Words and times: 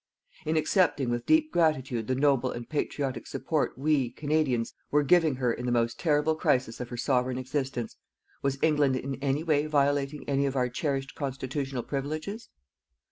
In 0.47 0.57
accepting 0.57 1.11
with 1.11 1.27
deep 1.27 1.51
gratitude 1.51 2.07
the 2.07 2.15
noble 2.15 2.49
and 2.51 2.67
patriotic 2.67 3.27
support 3.27 3.77
we, 3.77 4.09
Canadians, 4.09 4.73
were 4.89 5.03
giving 5.03 5.35
her 5.35 5.53
in 5.53 5.67
the 5.67 5.71
most 5.71 5.99
terrible 5.99 6.33
crisis 6.33 6.79
of 6.79 6.89
her 6.89 6.97
Sovereign 6.97 7.37
existence, 7.37 7.97
was 8.41 8.57
England 8.63 8.95
in 8.95 9.13
any 9.21 9.43
way 9.43 9.67
violating 9.67 10.27
any 10.27 10.47
of 10.47 10.55
our 10.55 10.69
cherished 10.69 11.13
constitutional 11.13 11.83
privileges? 11.83 12.49